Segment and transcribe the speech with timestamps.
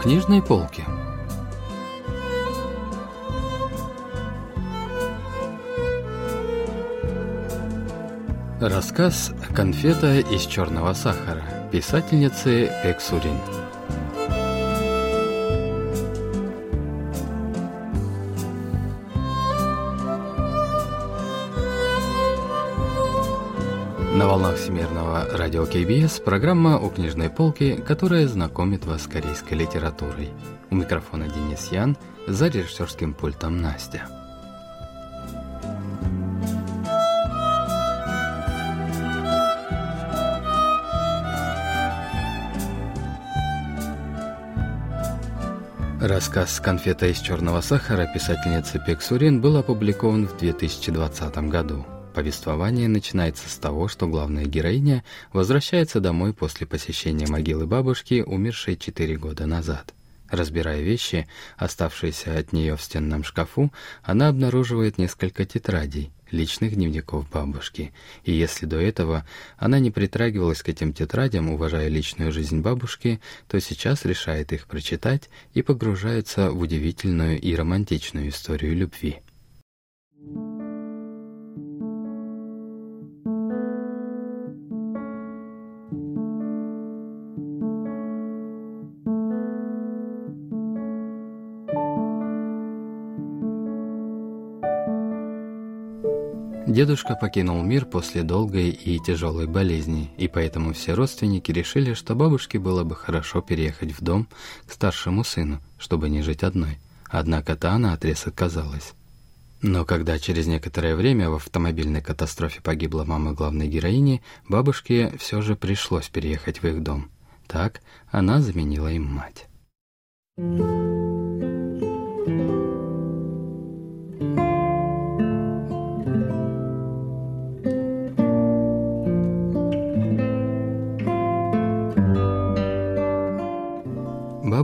[0.00, 0.82] книжной полке.
[8.60, 13.36] Рассказ «Конфета из черного сахара» писательницы Эксурин.
[24.12, 30.30] На волнах Всемирного радио КБС программа «У книжной полки», которая знакомит вас с корейской литературой.
[30.68, 31.96] У микрофона Денис Ян,
[32.26, 34.08] за режиссерским пультом Настя.
[46.00, 51.86] Рассказ «Конфета из черного сахара» писательницы Пексурин был опубликован в 2020 году.
[52.14, 59.16] Повествование начинается с того, что главная героиня возвращается домой после посещения могилы бабушки, умершей четыре
[59.16, 59.94] года назад.
[60.28, 67.92] Разбирая вещи, оставшиеся от нее в стенном шкафу, она обнаруживает несколько тетрадей, личных дневников бабушки.
[68.24, 69.24] И если до этого
[69.56, 75.30] она не притрагивалась к этим тетрадям, уважая личную жизнь бабушки, то сейчас решает их прочитать
[75.54, 79.20] и погружается в удивительную и романтичную историю любви.
[96.70, 102.60] Дедушка покинул мир после долгой и тяжелой болезни, и поэтому все родственники решили, что бабушке
[102.60, 104.28] было бы хорошо переехать в дом
[104.66, 106.78] к старшему сыну, чтобы не жить одной.
[107.08, 108.92] Однако та на отрез отказалась.
[109.60, 115.56] Но когда через некоторое время в автомобильной катастрофе погибла мама главной героини, бабушке все же
[115.56, 117.10] пришлось переехать в их дом.
[117.48, 117.80] Так
[118.12, 119.48] она заменила им мать.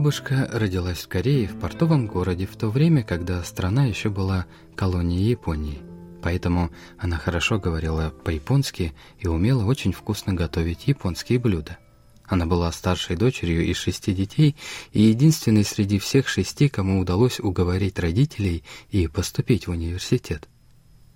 [0.07, 5.31] Бабушка родилась в Корее, в портовом городе, в то время, когда страна еще была колонией
[5.31, 5.81] Японии.
[6.23, 11.77] Поэтому она хорошо говорила по-японски и умела очень вкусно готовить японские блюда.
[12.23, 14.55] Она была старшей дочерью из шести детей
[14.93, 20.47] и единственной среди всех шести, кому удалось уговорить родителей и поступить в университет.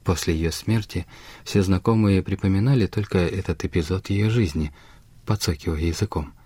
[0.03, 1.05] После ее смерти
[1.45, 4.73] все знакомые припоминали только этот эпизод ее жизни,
[5.25, 6.33] подсокивая языком–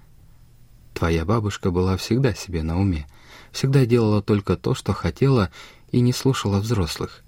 [0.96, 3.06] Твоя бабушка была всегда себе на уме,
[3.52, 5.52] всегда делала только то, что хотела,
[5.92, 7.22] и не слушала взрослых.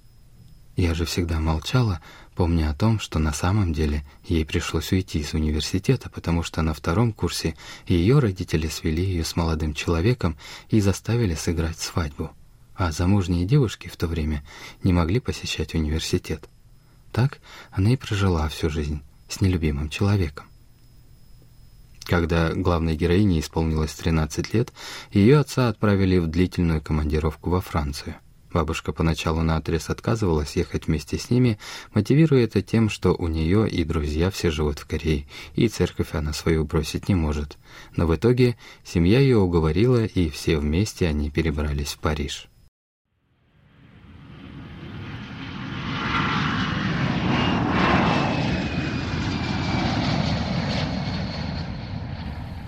[0.78, 2.00] Я же всегда молчала,
[2.33, 6.73] помня о том, что на самом деле ей пришлось уйти из университета, потому что на
[6.73, 7.55] втором курсе
[7.88, 10.38] ее родители свели ее с молодым человеком
[10.69, 12.31] и заставили сыграть свадьбу.
[12.73, 14.45] А замужние девушки в то время
[14.81, 16.47] не могли посещать университет.
[17.11, 17.39] Так
[17.72, 20.45] она и прожила всю жизнь с нелюбимым человеком.
[22.07, 24.72] Когда главной героине исполнилось 13 лет,
[25.12, 28.16] ее отца отправили в длительную командировку во Францию.
[28.53, 31.59] Бабушка поначалу наотрез отказывалась ехать вместе с ними,
[31.94, 36.31] мотивируя это тем, что у нее и друзья все живут в Корее, и церковь она
[36.31, 37.57] свою бросить не может.
[37.97, 42.47] Но в итоге семья ее уговорила, и все вместе они перебрались в Париж.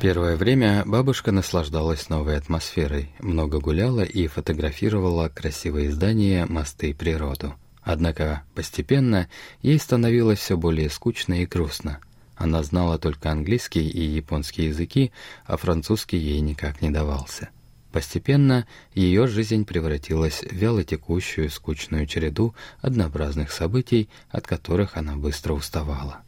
[0.02, 7.54] Первое время бабушка наслаждалась новой атмосферой, много гуляла и фотографировала красивые здания, мосты и природу.
[7.82, 9.28] Однако постепенно
[9.62, 12.00] ей становилось все более скучно и грустно.
[12.38, 15.12] Она знала только английский и японский языки,
[15.46, 17.50] а французский ей никак не давался.
[17.92, 26.22] Постепенно ее жизнь превратилась в вялотекущую скучную череду однообразных событий, от которых она быстро уставала.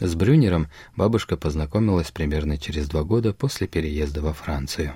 [0.00, 4.94] С Брюнером бабушка познакомилась примерно через два года после переезда во Францию.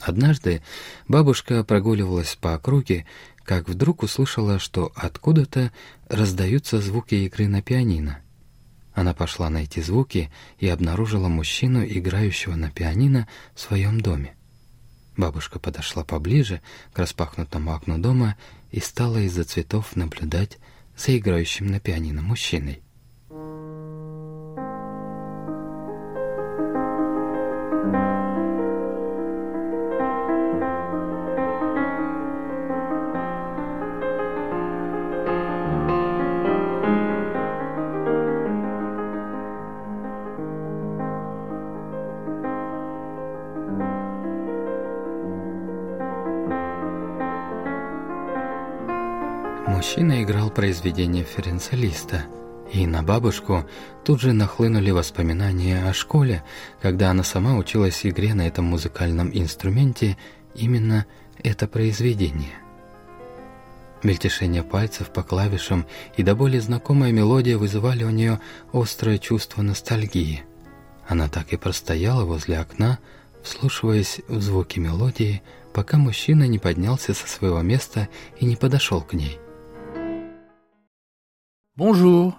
[0.00, 0.62] Однажды
[1.08, 3.06] бабушка прогуливалась по округе,
[3.42, 5.72] как вдруг услышала, что откуда-то
[6.08, 8.20] раздаются звуки игры на пианино.
[8.92, 14.34] Она пошла найти звуки и обнаружила мужчину, играющего на пианино в своем доме.
[15.16, 16.60] Бабушка подошла поближе
[16.92, 18.36] к распахнутому окну дома
[18.70, 20.58] и стала из-за цветов наблюдать
[20.96, 22.82] за играющим на пианино мужчиной.
[49.90, 52.22] Мужчина играл произведение Ференца Листа,
[52.72, 53.68] и на бабушку
[54.04, 56.44] тут же нахлынули воспоминания о школе,
[56.80, 60.16] когда она сама училась игре на этом музыкальном инструменте,
[60.54, 61.06] именно
[61.42, 62.52] это произведение.
[64.04, 65.84] Мельтешение пальцев по клавишам
[66.16, 68.38] и до более знакомая мелодия вызывали у нее
[68.72, 70.44] острое чувство ностальгии.
[71.08, 73.00] Она так и простояла возле окна,
[73.42, 75.42] вслушиваясь в звуки мелодии,
[75.74, 78.08] пока мужчина не поднялся со своего места
[78.38, 79.40] и не подошел к ней.
[81.80, 82.34] «Bonjour!»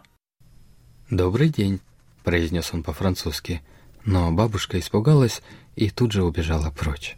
[1.09, 1.79] «Добрый день»,—
[2.23, 3.63] произнес он по-французски,
[4.05, 5.41] но бабушка испугалась
[5.75, 7.17] и тут же убежала прочь.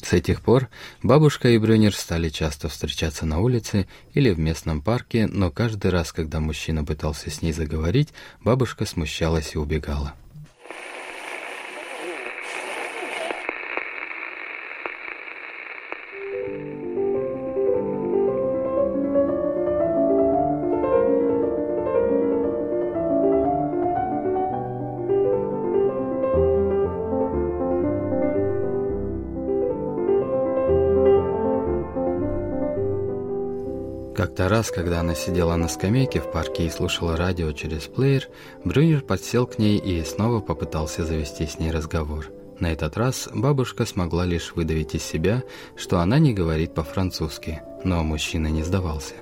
[0.00, 0.68] С этих пор
[1.02, 6.12] бабушка и Брюнер стали часто встречаться на улице или в местном парке, но каждый раз,
[6.12, 8.10] когда мужчина пытался с ней заговорить,
[8.40, 10.14] бабушка смущалась и убегала.
[34.62, 38.28] Раз, когда она сидела на скамейке в парке и слушала радио через плеер,
[38.64, 42.30] Брюнер подсел к ней и снова попытался завести с ней разговор.
[42.60, 45.42] На этот раз бабушка смогла лишь выдавить из себя,
[45.74, 49.14] что она не говорит по-французски, но мужчина не сдавался.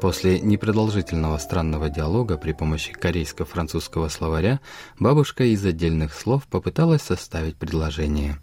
[0.00, 4.60] После непродолжительного странного диалога при помощи корейско-французского словаря
[5.00, 8.38] бабушка из отдельных слов попыталась составить предложение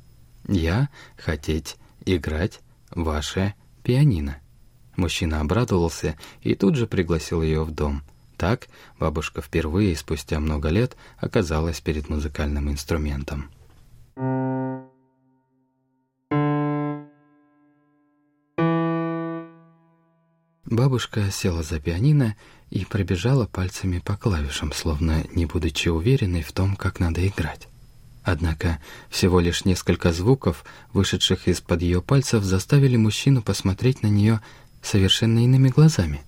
[0.50, 2.60] «Я хотеть играть
[2.94, 3.54] ваше
[3.84, 4.41] пианино».
[4.96, 8.04] Мужчина обрадовался и тут же пригласил ее в дом.
[8.38, 8.68] Так
[9.00, 13.50] бабушка впервые спустя много лет оказалась перед музыкальным инструментом.
[20.66, 22.36] Бабушка села за пианино
[22.70, 27.68] и пробежала пальцами по клавишам, словно не будучи уверенной в том, как надо играть.
[28.24, 28.80] Однако
[29.10, 34.42] всего лишь несколько звуков, вышедших из-под ее пальцев, заставили мужчину посмотреть на нее
[34.82, 36.22] совершенно иными глазами.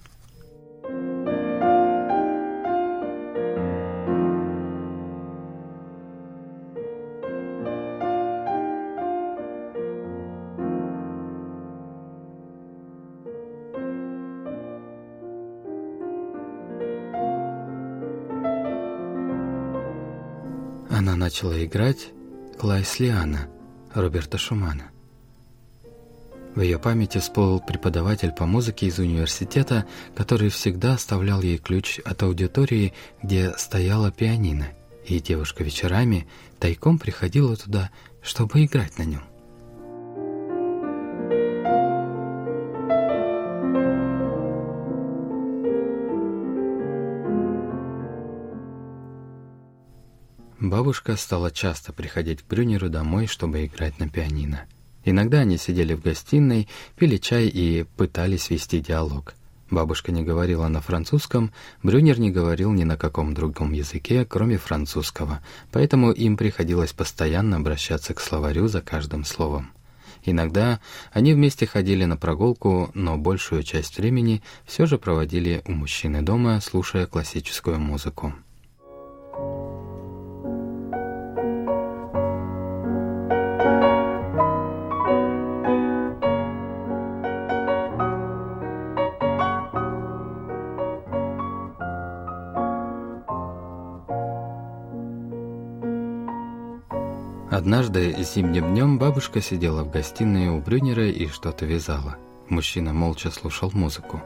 [20.90, 22.12] Она начала играть
[22.58, 23.50] Клайс Лиана
[23.94, 24.93] Роберта Шумана.
[26.56, 29.86] В ее памяти всплыл преподаватель по музыке из университета,
[30.16, 34.68] который всегда оставлял ей ключ от аудитории, где стояла пианино,
[35.06, 36.28] и девушка вечерами
[36.60, 37.90] тайком приходила туда,
[38.22, 39.24] чтобы играть на нем.
[50.60, 54.66] Бабушка стала часто приходить к Брюнеру домой, чтобы играть на пианино.
[55.06, 59.34] Иногда они сидели в гостиной, пили чай и пытались вести диалог.
[59.70, 61.52] Бабушка не говорила на французском,
[61.82, 68.14] Брюнер не говорил ни на каком другом языке, кроме французского, поэтому им приходилось постоянно обращаться
[68.14, 69.72] к словарю за каждым словом.
[70.26, 70.80] Иногда
[71.12, 76.62] они вместе ходили на прогулку, но большую часть времени все же проводили у мужчины дома,
[76.62, 78.34] слушая классическую музыку.
[97.54, 102.18] Однажды зимним днем бабушка сидела в гостиной у Брюнера и что-то вязала.
[102.50, 104.24] Мужчина молча слушал музыку.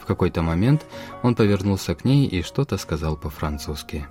[0.00, 0.86] В какой-то момент
[1.22, 4.06] он повернулся к ней и что-то сказал по-французски.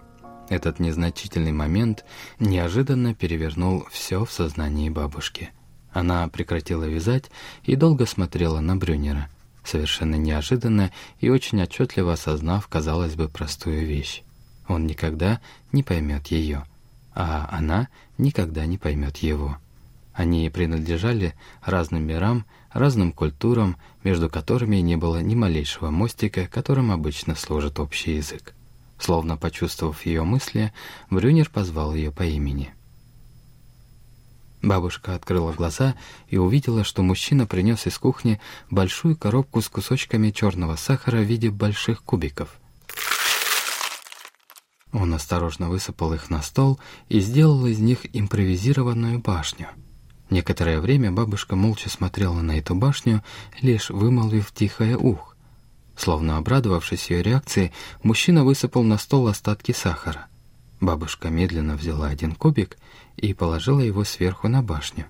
[0.50, 2.06] Этот незначительный момент
[2.38, 5.50] неожиданно перевернул все в сознании бабушки.
[5.92, 7.32] Она прекратила вязать
[7.64, 9.30] и долго смотрела на Брюнера,
[9.64, 14.22] совершенно неожиданно и очень отчетливо осознав, казалось бы, простую вещь.
[14.68, 16.66] Он никогда не поймет ее
[17.20, 19.58] а она никогда не поймет его.
[20.14, 27.36] Они принадлежали разным мирам, разным культурам, между которыми не было ни малейшего мостика, которым обычно
[27.36, 28.56] служит общий язык.
[28.98, 30.72] Словно почувствовав ее мысли,
[31.10, 32.74] Брюнер позвал ее по имени.
[34.62, 35.96] Бабушка открыла глаза
[36.30, 41.50] и увидела, что мужчина принес из кухни большую коробку с кусочками черного сахара в виде
[41.50, 42.58] больших кубиков–
[44.92, 46.80] он осторожно высыпал их на стол
[47.10, 49.68] и сделал из них импровизированную башню.
[50.30, 53.24] Некоторое время бабушка молча смотрела на эту башню,
[53.62, 55.36] лишь вымолвив тихое «ух».
[55.96, 60.28] Словно обрадовавшись ее реакции, мужчина высыпал на стол остатки сахара.
[60.80, 62.78] Бабушка медленно взяла один кубик
[63.18, 65.06] и положила его сверху на башню.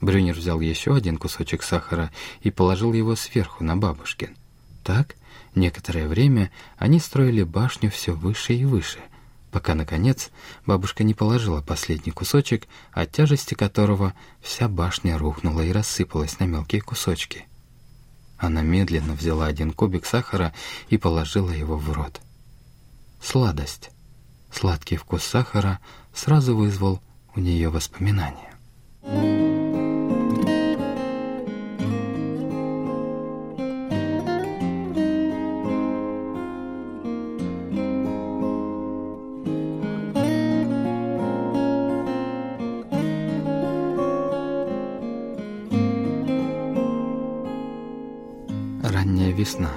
[0.00, 2.10] Брюнер взял еще один кусочек сахара
[2.42, 4.36] и положил его сверху на бабушкин.
[4.82, 5.16] Так,
[5.54, 8.98] некоторое время они строили башню все выше и выше,
[9.50, 10.30] пока, наконец,
[10.66, 16.80] бабушка не положила последний кусочек, от тяжести которого вся башня рухнула и рассыпалась на мелкие
[16.80, 17.46] кусочки.
[18.38, 20.54] Она медленно взяла один кубик сахара
[20.88, 22.20] и положила его в рот.
[23.22, 23.90] Сладость.
[24.50, 25.78] Сладкий вкус сахара
[26.14, 27.00] сразу вызвал
[27.36, 28.50] у нее воспоминания.
[49.30, 49.70] Ранняя весна.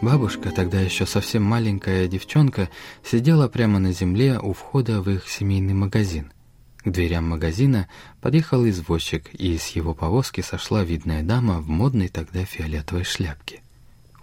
[0.00, 2.70] Бабушка, тогда еще совсем маленькая девчонка,
[3.04, 6.32] сидела прямо на земле у входа в их семейный магазин.
[6.78, 7.88] К дверям магазина
[8.22, 13.60] подъехал извозчик, и из его повозки сошла видная дама в модной тогда фиолетовой шляпке.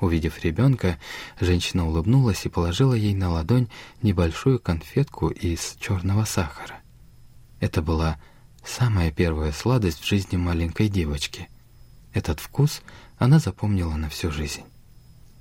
[0.02, 0.98] Увидев ребенка,
[1.40, 3.68] женщина улыбнулась и положила ей на ладонь
[4.02, 6.80] небольшую конфетку из черного сахара.
[7.60, 8.20] Это была
[8.66, 11.48] самая первая сладость в жизни маленькой девочки.
[12.18, 12.82] Этот вкус
[13.20, 14.64] она запомнила на всю жизнь.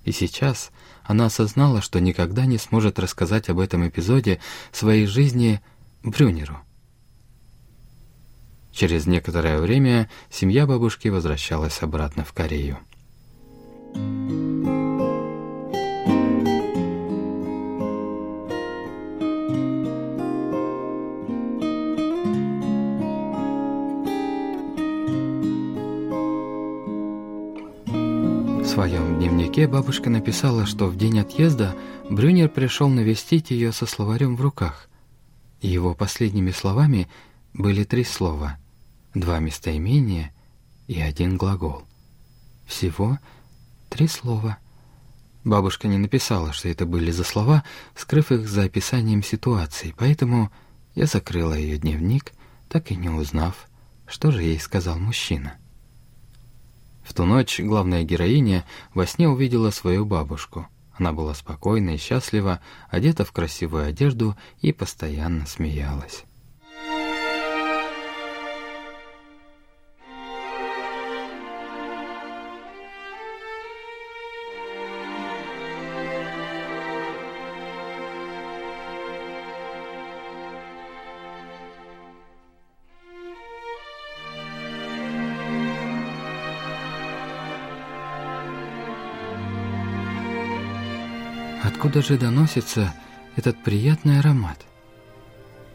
[0.05, 0.71] И сейчас
[1.05, 4.41] она осознала, что никогда не сможет рассказать об этом эпизоде
[4.73, 5.63] своей жизни
[6.03, 6.59] Брюнеру.
[8.73, 12.79] Через некоторое время семья бабушки возвращалась обратно в Корею.
[28.77, 31.75] Своем дневнике бабушка написала, что в день отъезда
[32.11, 34.91] Брюнер пришел навестить ее со словарем в руках.
[35.63, 37.09] Его последними словами
[37.55, 38.59] были три слова,
[39.15, 40.31] два местоимения
[40.89, 41.85] и один глагол.
[42.67, 43.19] Всего
[43.89, 44.59] три слова.
[45.43, 47.65] Бабушка не написала, что это были за слова,
[47.95, 50.53] скрыв их за описанием ситуации, поэтому
[50.95, 52.35] я закрыла ее дневник,
[52.69, 53.71] так и не узнав,
[54.07, 55.55] что же ей сказал мужчина.
[57.07, 60.67] В ту ночь главная героиня во сне увидела свою бабушку.
[60.99, 66.25] Она была спокойна и счастлива, одета в красивую одежду и постоянно смеялась.
[91.67, 92.95] Откуда же доносится
[93.35, 94.65] этот приятный аромат?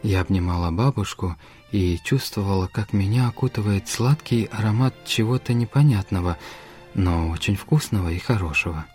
[0.02, 1.36] Я обнимала бабушку
[1.70, 6.38] и чувствовала, как меня окутывает сладкий аромат чего-то непонятного,
[6.94, 8.86] но очень вкусного и хорошего.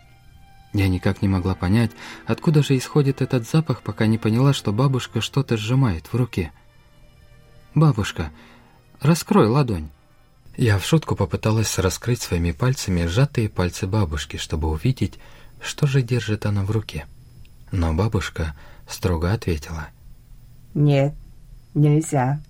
[0.73, 1.91] Я никак не могла понять,
[2.25, 6.51] откуда же исходит этот запах, пока не поняла, что бабушка что-то сжимает в руке.
[7.75, 8.31] «Бабушка,
[9.01, 9.89] раскрой ладонь».
[10.57, 15.19] Я в шутку попыталась раскрыть своими пальцами сжатые пальцы бабушки, чтобы увидеть,
[15.60, 17.06] что же держит она в руке?
[17.70, 18.54] Но бабушка
[18.86, 19.88] строго ответила.
[20.74, 21.14] «Нет,
[21.74, 22.40] нельзя».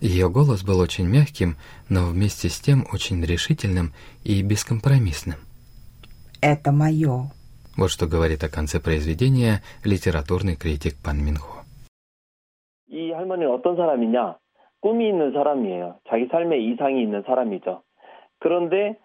[0.00, 1.56] Ее голос был очень мягким,
[1.88, 5.38] но вместе с тем очень решительным и бескомпромиссным.
[6.40, 7.30] «Это мое».
[7.76, 11.58] Вот что говорит о конце произведения литературный критик Пан Минхо.
[12.90, 14.38] 이 할머니는 어떤 사람이냐?
[14.80, 16.00] 꿈이 있는 사람이에요.
[16.08, 17.82] 자기 삶에 이상이 있는 사람이죠.
[18.40, 18.96] 그런데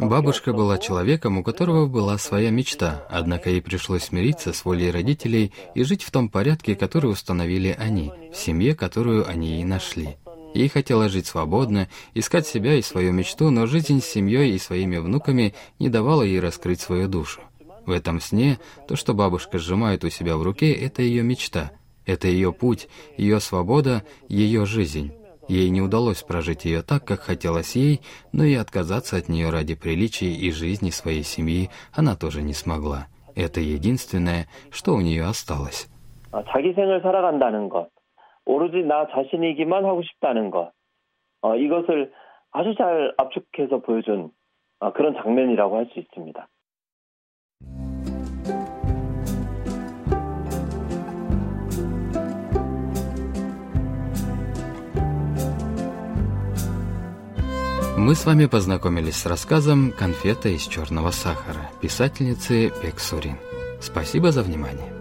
[0.00, 5.52] Бабушка была человеком, у которого была своя мечта, однако ей пришлось смириться с волей родителей
[5.74, 10.16] и жить в том порядке, который установили они, в семье, которую они и нашли.
[10.54, 14.98] Ей хотелось жить свободно, искать себя и свою мечту, но жизнь с семьей и своими
[14.98, 17.40] внуками не давала ей раскрыть свою душу.
[17.86, 21.72] В этом сне то, что бабушка сжимает у себя в руке, это ее мечта,
[22.06, 25.12] это ее путь, ее свобода, ее жизнь.
[25.47, 28.01] Ей не удалось прожить ее так, как хотелось ей,
[28.33, 33.07] но и отказаться от нее ради приличий и жизни своей семьи она тоже не смогла.
[33.35, 35.87] Это единственное, что у нее осталось.
[36.51, 37.89] 자기 생을 살아간다는 것,
[38.45, 40.71] 오로지 나 자신이기만 하고 싶다는 것,
[41.41, 42.11] 어, 이것을
[42.51, 44.31] 아주 잘 압축해서 보여준
[44.79, 46.47] 어, 그런 장면이라고 할 수 있습니다.
[58.02, 63.36] Мы с вами познакомились с рассказом «Конфета из черного сахара» писательницы Бек Сурин.
[63.80, 64.91] Спасибо за внимание.